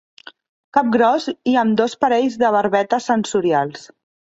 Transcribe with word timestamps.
Cap 0.77 0.89
gros 0.95 1.29
i 1.53 1.55
amb 1.65 1.77
dos 1.85 1.95
parells 2.07 2.41
de 2.47 2.53
barbetes 2.59 3.11
sensorials. 3.15 3.91